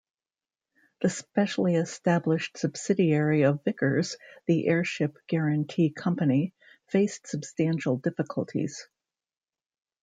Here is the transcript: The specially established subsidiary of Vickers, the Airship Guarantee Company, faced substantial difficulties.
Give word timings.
The 1.03 1.09
specially 1.11 1.75
established 1.75 2.57
subsidiary 2.57 3.43
of 3.43 3.63
Vickers, 3.63 4.17
the 4.47 4.67
Airship 4.67 5.15
Guarantee 5.27 5.91
Company, 5.91 6.55
faced 6.87 7.27
substantial 7.27 7.97
difficulties. 7.97 8.87